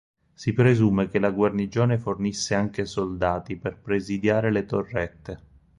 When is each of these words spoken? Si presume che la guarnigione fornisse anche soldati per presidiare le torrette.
Si 0.33 0.51
presume 0.53 1.09
che 1.09 1.19
la 1.19 1.29
guarnigione 1.29 1.99
fornisse 1.99 2.55
anche 2.55 2.85
soldati 2.85 3.55
per 3.55 3.77
presidiare 3.77 4.51
le 4.51 4.65
torrette. 4.65 5.41